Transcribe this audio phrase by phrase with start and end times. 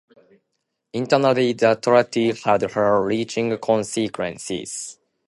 [0.93, 4.97] Internally, the treaty had far-reaching consequences.